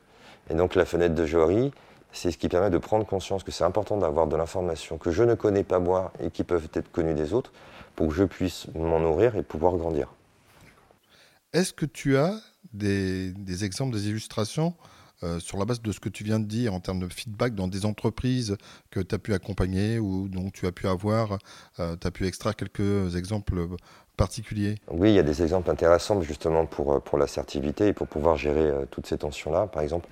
Et 0.49 0.55
donc 0.55 0.75
la 0.75 0.85
fenêtre 0.85 1.15
de 1.15 1.25
Jory, 1.25 1.71
c'est 2.11 2.31
ce 2.31 2.37
qui 2.37 2.49
permet 2.49 2.69
de 2.69 2.77
prendre 2.77 3.05
conscience 3.05 3.43
que 3.43 3.51
c'est 3.51 3.63
important 3.63 3.97
d'avoir 3.97 4.27
de 4.27 4.35
l'information 4.35 4.97
que 4.97 5.11
je 5.11 5.23
ne 5.23 5.35
connais 5.35 5.63
pas 5.63 5.79
moi 5.79 6.11
et 6.19 6.31
qui 6.31 6.43
peuvent 6.43 6.67
être 6.73 6.91
connues 6.91 7.13
des 7.13 7.33
autres 7.33 7.51
pour 7.95 8.07
que 8.07 8.13
je 8.15 8.23
puisse 8.23 8.67
m'en 8.75 8.99
nourrir 8.99 9.35
et 9.35 9.43
pouvoir 9.43 9.75
grandir. 9.75 10.07
Est-ce 11.53 11.73
que 11.73 11.85
tu 11.85 12.17
as 12.17 12.35
des, 12.73 13.31
des 13.31 13.65
exemples, 13.65 13.93
des 13.93 14.09
illustrations 14.09 14.73
euh, 15.23 15.39
sur 15.39 15.57
la 15.57 15.65
base 15.65 15.81
de 15.81 15.91
ce 15.91 15.99
que 15.99 16.07
tu 16.07 16.23
viens 16.23 16.39
de 16.39 16.45
dire 16.45 16.73
en 16.73 16.79
termes 16.79 16.99
de 16.99 17.11
feedback 17.11 17.53
dans 17.53 17.67
des 17.67 17.85
entreprises 17.85 18.55
que 18.89 19.01
tu 19.01 19.13
as 19.13 19.17
pu 19.17 19.33
accompagner 19.33 19.99
ou 19.99 20.29
dont 20.29 20.49
tu 20.49 20.65
as 20.65 20.71
pu 20.71 20.87
avoir, 20.87 21.39
euh, 21.79 21.97
tu 21.99 22.07
as 22.07 22.11
pu 22.11 22.25
extraire 22.25 22.55
quelques 22.55 23.17
exemples 23.17 23.67
particuliers? 24.15 24.75
Oui, 24.89 25.09
il 25.09 25.15
y 25.15 25.19
a 25.19 25.23
des 25.23 25.43
exemples 25.43 25.69
intéressants 25.71 26.21
justement 26.21 26.65
pour, 26.65 26.93
euh, 26.93 26.99
pour 26.99 27.17
l'assertivité 27.17 27.87
et 27.87 27.93
pour 27.93 28.07
pouvoir 28.07 28.37
gérer 28.37 28.71
toutes 28.91 29.07
ces 29.07 29.17
tensions-là. 29.17 29.67
Par 29.67 29.83
exemple, 29.83 30.07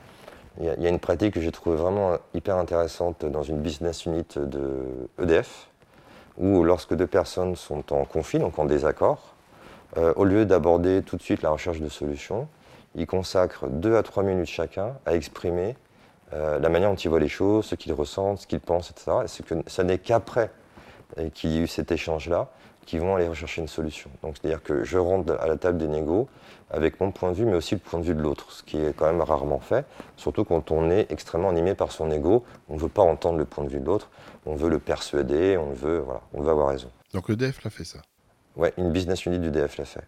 il 0.60 0.66
y, 0.66 0.88
a 0.88 0.90
une 0.90 1.00
pratique 1.00 1.36
que 1.36 1.42
j'ai 1.42 1.52
trouvée 1.52 1.78
vraiment 1.78 2.18
hyper 2.34 2.58
intéressante 2.58 3.24
dans 3.24 3.44
une 3.44 3.62
business 3.62 4.06
unit 4.06 4.26
de 4.36 5.08
EDF, 5.22 5.70
où 6.38 6.64
lorsque 6.64 6.96
deux 6.96 7.06
personnes 7.06 7.56
sont 7.56 7.94
en 7.94 8.06
conflit, 8.06 8.40
donc 8.40 8.58
en 8.58 8.66
désaccord, 8.66 9.36
au 9.96 10.24
lieu 10.24 10.48
d'aborder 10.48 11.04
tout 11.04 11.16
de 11.16 11.22
suite 11.22 11.44
la 11.44 11.52
recherche 11.52 11.80
de 11.80 11.90
solutions, 11.90 12.48
ils 12.98 13.08
consacrent 13.08 13.68
deux 13.68 13.96
à 13.96 14.04
trois 14.04 14.24
minutes 14.24 14.48
chacun 14.48 14.98
à 15.06 15.16
exprimer 15.16 15.78
euh, 16.34 16.60
la 16.60 16.68
manière 16.68 16.90
dont 16.90 16.96
ils 16.96 17.08
voient 17.10 17.20
les 17.20 17.30
choses, 17.30 17.66
ce 17.66 17.76
qu'ils 17.76 17.94
ressentent, 17.94 18.40
ce 18.40 18.48
qu'ils 18.48 18.60
pensent, 18.60 18.92
etc. 18.92 19.12
Et 19.24 19.44
que 19.44 19.56
ça 19.68 19.84
n'est 19.84 20.00
qu'après 20.00 20.52
euh, 21.18 21.30
qu'il 21.30 21.52
y 21.52 21.58
a 21.60 21.62
eu 21.62 21.68
cet 21.68 21.92
échange-là 21.92 22.50
qu'ils 22.86 23.02
vont 23.02 23.18
aller 23.18 23.28
rechercher 23.28 23.62
une 23.62 23.68
solution. 23.68 24.10
Donc 24.24 24.36
c'est-à-dire 24.40 24.64
que 24.64 24.84
je 24.84 24.98
rentre 24.98 25.38
à 25.40 25.48
la 25.48 25.58
table 25.58 25.78
des 25.78 25.88
négos 25.88 26.28
avec 26.72 27.00
mon 27.02 27.12
point 27.12 27.32
de 27.32 27.36
vue, 27.36 27.46
mais 27.46 27.56
aussi 27.56 27.76
le 27.76 27.82
point 27.82 28.00
de 28.00 28.06
vue 28.06 28.16
de 28.16 28.22
l'autre, 28.22 28.52
ce 28.52 28.64
qui 28.64 28.78
est 28.78 28.96
quand 28.96 29.06
même 29.06 29.22
rarement 29.22 29.60
fait, 29.60 29.86
surtout 30.16 30.46
quand 30.46 30.72
on 30.72 30.90
est 30.90 31.12
extrêmement 31.12 31.50
animé 31.50 31.76
par 31.76 31.92
son 31.92 32.10
ego. 32.12 32.46
On 32.70 32.76
ne 32.76 32.80
veut 32.80 32.90
pas 32.90 33.02
entendre 33.04 33.38
le 33.38 33.46
point 33.46 33.66
de 33.66 33.70
vue 33.70 33.82
de 33.82 33.86
l'autre, 33.86 34.10
on 34.46 34.56
veut 34.56 34.70
le 34.70 34.80
persuader, 34.80 35.58
on 35.58 35.72
veut, 35.72 36.00
voilà, 36.00 36.22
on 36.34 36.42
veut 36.42 36.50
avoir 36.50 36.70
raison. 36.70 36.90
Donc 37.14 37.28
le 37.28 37.36
DF 37.36 37.64
l'a 37.64 37.70
fait 37.70 37.84
ça? 37.84 38.00
Ouais, 38.56 38.74
une 38.78 38.92
business 38.92 39.26
unit 39.26 39.40
du 39.40 39.52
DF 39.52 39.78
l'a 39.78 39.86
fait. 39.86 40.04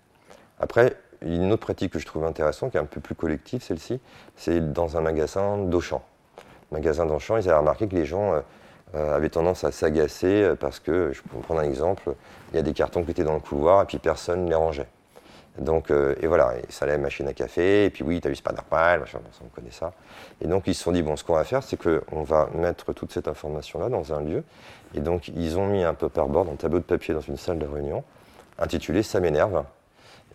Après, 0.58 0.96
une 1.22 1.52
autre 1.52 1.62
pratique 1.62 1.94
que 1.94 2.00
je 2.00 2.06
trouve 2.06 2.26
intéressante, 2.26 2.72
qui 2.72 2.78
est 2.78 2.82
un 2.82 2.86
peu 2.86 3.02
plus 3.02 3.16
collective, 3.16 3.62
celle-ci, 3.62 4.00
c'est 4.36 4.74
dans 4.74 4.98
un 4.98 5.02
magasin 5.02 5.58
d'Auchan. 5.58 6.02
Magasin 6.72 7.06
d'Auchan, 7.06 7.38
ils 7.38 7.50
avaient 7.50 7.60
remarqué 7.60 7.88
que 7.88 7.96
les 7.96 8.06
gens 8.06 8.34
euh, 8.34 8.42
euh, 8.96 9.16
avaient 9.16 9.30
tendance 9.30 9.64
à 9.64 9.72
s'agacer 9.72 10.44
euh, 10.44 10.56
parce 10.56 10.80
que, 10.80 11.12
je 11.14 11.22
peux 11.22 11.38
prendre 11.40 11.62
un 11.62 11.64
exemple, 11.64 12.14
il 12.52 12.56
y 12.56 12.60
a 12.60 12.62
des 12.62 12.74
cartons 12.74 13.04
qui 13.04 13.12
étaient 13.12 13.24
dans 13.24 13.34
le 13.34 13.40
couloir 13.40 13.84
et 13.84 13.86
puis 13.86 13.98
personne 13.98 14.46
ne 14.46 14.50
les 14.50 14.56
rangeait. 14.56 14.88
Donc, 15.58 15.92
et 15.92 16.28
voilà, 16.28 16.54
et 16.58 16.72
ça 16.72 16.86
allait 16.86 16.98
machine 16.98 17.28
à 17.28 17.34
café, 17.34 17.84
et 17.84 17.90
puis 17.90 18.02
oui, 18.02 18.22
tu 18.22 18.28
as 18.28 18.30
vu 18.30 18.36
Spider-Man, 18.38 19.02
machin, 19.02 19.20
on 19.44 19.50
connaît 19.50 19.72
ça. 19.72 19.92
Et 20.40 20.48
donc 20.48 20.68
ils 20.68 20.76
se 20.76 20.84
sont 20.84 20.94
dit, 20.94 21.02
bon, 21.02 21.18
ce 21.18 21.24
qu'on 21.26 21.34
va 21.34 21.44
faire, 21.44 21.64
c'est 21.64 21.76
qu'on 21.76 22.24
va 22.24 22.48
mettre 22.56 22.94
toute 22.94 23.12
cette 23.12 23.28
information-là 23.28 23.90
dans 23.90 24.14
un 24.14 24.22
lieu. 24.22 24.46
Et 24.94 25.02
donc 25.02 25.28
ils 25.28 25.58
ont 25.58 25.68
mis 25.68 25.84
un 25.84 25.96
peu 25.96 26.08
par 26.08 26.28
un 26.30 26.56
tableau 26.56 26.80
de 26.80 26.86
papier 26.86 27.14
dans 27.14 27.20
une 27.20 27.36
salle 27.36 27.60
de 27.60 27.66
réunion, 27.66 28.06
intitulé 28.58 29.04
Ça 29.04 29.20
m'énerve. 29.20 29.66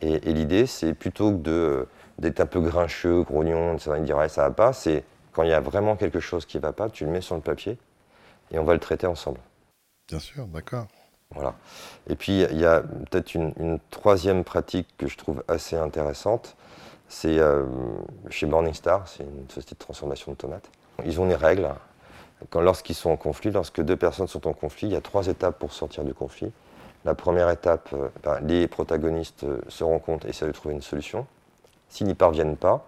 Et, 0.01 0.19
l'idée, 0.33 0.67
c'est 0.67 0.95
plutôt 0.95 1.37
que 1.37 1.87
d'être 2.19 2.41
un 2.41 2.47
peu 2.47 2.61
grincheux, 2.61 3.23
grognon, 3.23 3.75
de 3.75 4.05
dire 4.05 4.31
ça 4.31 4.43
va 4.43 4.51
pas, 4.51 4.73
c'est 4.73 5.05
quand 5.33 5.43
il 5.43 5.51
y 5.51 5.55
a 5.55 5.61
vraiment 5.61 5.97
quelque 5.97 6.21
chose 6.21 6.47
qui 6.47 6.59
va 6.59 6.73
pas, 6.73 6.89
tu 6.91 7.05
le 7.05 7.11
mets 7.11 7.21
sur 7.21 7.35
le 7.35 7.41
papier 7.41 7.79
et 8.51 8.59
on 8.59 8.65
va 8.65 8.75
le 8.75 8.81
traiter 8.81 9.07
ensemble. 9.07 9.41
Bien 10.09 10.19
sûr, 10.19 10.47
d'accord. 10.47 10.87
Voilà. 11.35 11.55
Et 12.09 12.15
puis, 12.15 12.43
il 12.43 12.59
y 12.59 12.65
a 12.65 12.81
peut-être 12.81 13.35
une, 13.35 13.79
troisième 13.91 14.45
pratique 14.45 14.89
que 14.99 15.09
je 15.09 15.17
trouve 15.17 15.43
assez 15.49 15.77
intéressante. 15.77 16.57
C'est 17.09 17.39
euh, 17.39 17.65
chez 18.31 18.47
Morningstar, 18.47 19.09
c'est 19.09 19.25
une 19.25 19.49
société 19.49 19.75
de 19.75 19.81
transformation 19.81 20.33
de 20.33 20.37
tomates. 20.37 20.71
Ils 21.05 21.21
ont 21.21 21.27
des 21.27 21.35
règles. 21.35 21.69
Quand, 22.51 22.61
lorsqu'ils 22.61 22.95
sont 22.95 23.11
en 23.11 23.17
conflit, 23.17 23.51
lorsque 23.51 23.81
deux 23.81 23.97
personnes 23.97 24.29
sont 24.29 24.47
en 24.47 24.53
conflit, 24.53 24.89
il 24.89 24.93
y 24.93 24.97
a 24.97 25.01
trois 25.01 25.27
étapes 25.27 25.59
pour 25.59 25.73
sortir 25.73 26.05
du 26.05 26.15
conflit. 26.15 26.53
La 27.05 27.15
première 27.15 27.51
étape, 27.51 27.91
euh, 27.93 28.09
ben, 28.23 28.41
les 28.43 28.67
protagonistes 28.67 29.45
euh, 29.45 29.59
se 29.69 29.85
rencontrent 29.85 30.27
et 30.27 30.31
essaient 30.31 30.47
de 30.47 30.53
trouver 30.53 30.75
une 30.75 30.83
solution. 30.83 31.27
S'ils 31.89 32.07
n'y 32.07 32.15
parviennent 32.15 32.57
pas, 32.57 32.87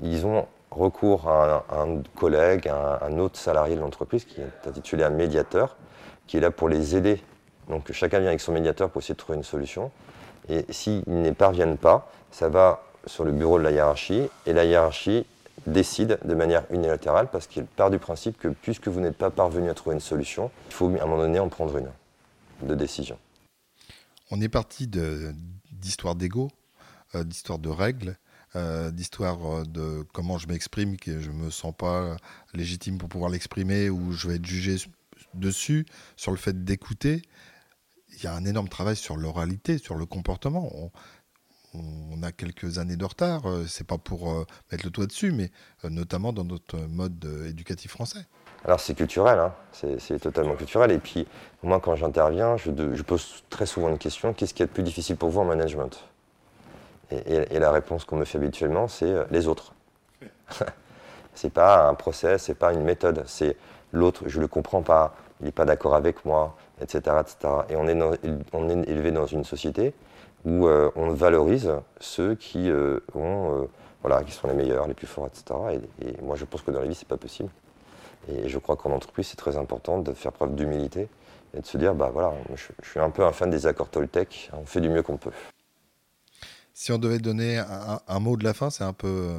ils 0.00 0.24
ont 0.24 0.46
recours 0.70 1.28
à 1.28 1.64
un, 1.70 2.02
collègue, 2.14 2.68
à 2.68 3.04
un, 3.04 3.18
autre 3.18 3.38
salarié 3.38 3.76
de 3.76 3.80
l'entreprise 3.80 4.24
qui 4.24 4.40
est 4.40 4.68
intitulé 4.68 5.04
un 5.04 5.10
médiateur, 5.10 5.76
qui 6.26 6.36
est 6.36 6.40
là 6.40 6.50
pour 6.50 6.68
les 6.68 6.96
aider. 6.96 7.22
Donc 7.68 7.90
chacun 7.92 8.18
vient 8.18 8.28
avec 8.28 8.40
son 8.40 8.52
médiateur 8.52 8.90
pour 8.90 9.00
essayer 9.00 9.14
de 9.14 9.18
trouver 9.18 9.38
une 9.38 9.44
solution. 9.44 9.90
Et 10.48 10.64
s'ils 10.70 11.02
n'y 11.06 11.32
parviennent 11.32 11.78
pas, 11.78 12.10
ça 12.30 12.48
va 12.48 12.82
sur 13.06 13.24
le 13.24 13.32
bureau 13.32 13.58
de 13.58 13.64
la 13.64 13.70
hiérarchie 13.70 14.28
et 14.46 14.52
la 14.52 14.64
hiérarchie 14.64 15.26
décide 15.66 16.18
de 16.24 16.34
manière 16.34 16.64
unilatérale 16.70 17.28
parce 17.32 17.46
qu'il 17.46 17.64
part 17.64 17.90
du 17.90 17.98
principe 17.98 18.38
que 18.38 18.48
puisque 18.48 18.88
vous 18.88 19.00
n'êtes 19.00 19.16
pas 19.16 19.30
parvenu 19.30 19.70
à 19.70 19.74
trouver 19.74 19.94
une 19.94 20.00
solution, 20.00 20.50
il 20.68 20.74
faut 20.74 20.92
à 21.00 21.02
un 21.02 21.06
moment 21.06 21.18
donné 21.18 21.40
en 21.40 21.48
prendre 21.48 21.76
une 21.78 21.88
de 22.62 22.74
décision. 22.74 23.16
On 24.30 24.40
est 24.40 24.48
parti 24.48 24.88
d'histoire 25.70 26.16
d'ego, 26.16 26.50
euh, 27.14 27.22
d'histoire 27.22 27.60
de 27.60 27.68
règles, 27.68 28.18
euh, 28.56 28.90
d'histoire 28.90 29.44
euh, 29.46 29.64
de 29.64 30.04
comment 30.12 30.36
je 30.36 30.48
m'exprime, 30.48 30.96
que 30.96 31.20
je 31.20 31.30
me 31.30 31.50
sens 31.50 31.72
pas 31.76 32.16
légitime 32.52 32.98
pour 32.98 33.08
pouvoir 33.08 33.30
l'exprimer 33.30 33.88
ou 33.88 34.12
je 34.12 34.28
vais 34.28 34.36
être 34.36 34.46
jugé 34.46 34.76
dessus, 35.34 35.86
sur 36.16 36.32
le 36.32 36.38
fait 36.38 36.64
d'écouter. 36.64 37.22
Il 38.14 38.24
y 38.24 38.26
a 38.26 38.34
un 38.34 38.44
énorme 38.44 38.68
travail 38.68 38.96
sur 38.96 39.16
l'oralité, 39.16 39.78
sur 39.78 39.94
le 39.94 40.06
comportement. 40.06 40.90
A 42.22 42.32
quelques 42.32 42.78
années 42.78 42.96
de 42.96 43.04
retard, 43.04 43.42
c'est 43.68 43.86
pas 43.86 43.98
pour 43.98 44.46
mettre 44.70 44.84
le 44.84 44.90
toit 44.90 45.06
dessus, 45.06 45.32
mais 45.32 45.50
notamment 45.84 46.32
dans 46.32 46.44
notre 46.44 46.76
mode 46.76 47.24
éducatif 47.46 47.92
français. 47.92 48.26
Alors 48.64 48.80
c'est 48.80 48.94
culturel, 48.94 49.38
hein. 49.38 49.54
c'est 49.72 50.18
totalement 50.18 50.56
culturel. 50.56 50.90
Et 50.90 50.98
puis 50.98 51.26
moi 51.62 51.80
quand 51.80 51.94
j'interviens, 51.94 52.56
je, 52.56 52.70
pose 53.02 53.44
très 53.48 53.66
souvent 53.66 53.88
une 53.88 53.98
question, 53.98 54.32
qu'est-ce 54.32 54.54
qui 54.54 54.62
est 54.62 54.66
le 54.66 54.72
plus 54.72 54.82
difficile 54.82 55.16
pour 55.16 55.30
vous 55.30 55.40
en 55.40 55.44
management? 55.44 56.04
Et, 57.10 57.58
la 57.58 57.70
réponse 57.70 58.04
qu'on 58.04 58.16
me 58.16 58.24
fait 58.24 58.38
habituellement, 58.38 58.88
c'est 58.88 59.06
euh, 59.06 59.24
les 59.30 59.46
autres. 59.46 59.72
c'est 61.34 61.52
pas 61.52 61.88
un 61.88 61.94
process, 61.94 62.44
c'est 62.44 62.56
pas 62.56 62.72
une 62.72 62.82
méthode, 62.82 63.22
c'est 63.26 63.56
l'autre, 63.92 64.24
je 64.26 64.40
le 64.40 64.48
comprends 64.48 64.82
pas, 64.82 65.14
il 65.40 65.46
n'est 65.46 65.52
pas 65.52 65.64
d'accord 65.64 65.94
avec 65.94 66.24
moi, 66.24 66.56
etc., 66.80 67.16
etc. 67.20 67.36
Et 67.68 67.76
on 67.76 67.88
est, 67.88 68.20
on 68.52 68.68
est 68.68 68.88
élevé 68.88 69.12
dans 69.12 69.26
une 69.26 69.44
société 69.44 69.94
où 70.44 70.66
euh, 70.66 70.90
on 70.96 71.10
valorise 71.10 71.72
ceux 72.00 72.34
qui, 72.34 72.70
euh, 72.70 73.00
ont, 73.14 73.68
voilà, 74.02 74.22
qui 74.22 74.32
sont 74.32 74.48
les 74.48 74.54
meilleurs, 74.54 74.86
les 74.86 74.94
plus 74.94 75.06
forts, 75.06 75.26
etc. 75.26 75.80
Et, 76.02 76.22
moi 76.22 76.36
je 76.36 76.44
pense 76.44 76.62
que 76.62 76.70
dans 76.70 76.80
la 76.80 76.86
vie, 76.86 76.94
c'est 76.94 77.08
pas 77.08 77.16
possible. 77.16 77.50
Et 78.28 78.48
je 78.48 78.58
crois 78.58 78.76
qu'en 78.76 78.90
entreprise, 78.90 79.28
c'est 79.28 79.36
très 79.36 79.56
important 79.56 79.98
de 79.98 80.12
faire 80.12 80.32
preuve 80.32 80.54
d'humilité 80.54 81.08
et 81.56 81.60
de 81.60 81.66
se 81.66 81.78
dire, 81.78 81.94
bah 81.94 82.10
voilà, 82.12 82.32
je, 82.54 82.88
suis 82.88 83.00
un 83.00 83.10
peu 83.10 83.24
un 83.24 83.32
fan 83.32 83.50
des 83.50 83.66
accords 83.66 83.88
Toltec, 83.88 84.50
on 84.52 84.66
fait 84.66 84.80
du 84.80 84.88
mieux 84.88 85.02
qu'on 85.02 85.16
peut. 85.16 85.30
Si 86.74 86.92
on 86.92 86.98
devait 86.98 87.18
donner 87.18 87.58
un, 87.58 88.20
mot 88.20 88.36
de 88.36 88.44
la 88.44 88.52
fin, 88.52 88.68
c'est 88.68 88.84
un 88.84 88.92
peu, 88.92 89.38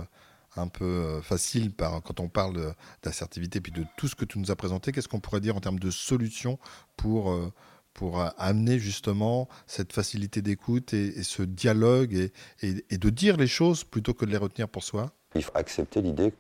un 0.60 0.68
peu 0.68 0.86
euh, 0.86 1.22
facile 1.22 1.74
par, 1.74 2.02
quand 2.02 2.20
on 2.20 2.28
parle 2.28 2.74
d'assertivité 3.04 3.62
puis 3.62 3.72
de 3.72 3.84
tout 3.98 4.08
ce 4.08 4.16
que 4.16 4.26
tu 4.26 4.40
nous 4.40 4.52
as 4.52 4.56
présenté. 4.56 4.92
Qu'est-ce 4.92 5.08
qu'on 5.08 5.20
pourrait 5.20 5.42
dire 5.42 5.56
en 5.56 5.60
termes 5.60 5.80
de 5.80 5.92
solutions 5.92 6.60
pour, 6.96 7.32
euh, 7.32 7.52
pour 7.94 8.22
amener 8.38 8.80
justement 8.80 9.48
cette 9.66 9.94
facilité 9.94 10.42
d'écoute 10.42 10.94
et, 10.94 11.24
ce 11.24 11.44
dialogue 11.44 12.14
et, 12.62 12.86
et 12.90 12.98
de 12.98 13.10
dire 13.10 13.38
les 13.38 13.48
choses 13.48 13.84
plutôt 13.84 14.14
que 14.14 14.26
de 14.26 14.32
les 14.32 14.38
retenir 14.38 14.70
pour 14.70 14.84
soi? 14.84 15.12
Il 15.36 15.44
faut 15.44 15.56
accepter 15.56 16.02
l'idée 16.02 16.34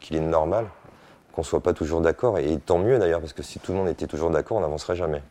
qu'il 0.00 0.16
est 0.16 0.20
normal 0.20 0.66
qu'on 1.32 1.42
ne 1.42 1.46
soit 1.46 1.62
pas 1.62 1.72
toujours 1.72 2.00
d'accord. 2.00 2.38
Et 2.38 2.58
tant 2.58 2.78
mieux 2.78 2.98
d'ailleurs, 2.98 3.20
parce 3.20 3.32
que 3.32 3.42
si 3.42 3.58
tout 3.58 3.72
le 3.72 3.78
monde 3.78 3.88
était 3.88 4.06
toujours 4.06 4.30
d'accord, 4.30 4.58
on 4.58 4.60
n'avancerait 4.60 4.96
jamais. 4.96 5.22